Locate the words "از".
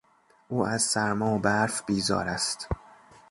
0.67-0.81